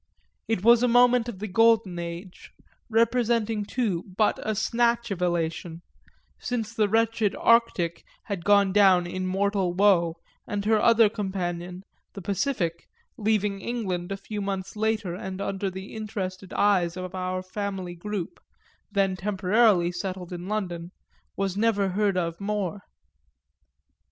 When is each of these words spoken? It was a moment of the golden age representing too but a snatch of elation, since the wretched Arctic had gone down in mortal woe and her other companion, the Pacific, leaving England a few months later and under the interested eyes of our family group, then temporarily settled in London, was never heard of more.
It 0.47 0.63
was 0.63 0.81
a 0.81 0.87
moment 0.87 1.29
of 1.29 1.37
the 1.37 1.47
golden 1.47 1.99
age 1.99 2.51
representing 2.89 3.63
too 3.63 4.03
but 4.17 4.39
a 4.41 4.55
snatch 4.55 5.11
of 5.11 5.21
elation, 5.21 5.83
since 6.39 6.73
the 6.73 6.89
wretched 6.89 7.35
Arctic 7.35 8.03
had 8.23 8.43
gone 8.43 8.73
down 8.73 9.05
in 9.05 9.27
mortal 9.27 9.75
woe 9.75 10.17
and 10.47 10.65
her 10.65 10.81
other 10.81 11.07
companion, 11.07 11.83
the 12.13 12.21
Pacific, 12.23 12.87
leaving 13.15 13.61
England 13.61 14.11
a 14.11 14.17
few 14.17 14.41
months 14.41 14.75
later 14.75 15.13
and 15.13 15.39
under 15.39 15.69
the 15.69 15.93
interested 15.95 16.51
eyes 16.51 16.97
of 16.97 17.13
our 17.13 17.43
family 17.43 17.93
group, 17.93 18.39
then 18.91 19.15
temporarily 19.15 19.91
settled 19.91 20.33
in 20.33 20.47
London, 20.47 20.89
was 21.37 21.55
never 21.55 21.89
heard 21.89 22.17
of 22.17 22.41
more. 22.41 22.81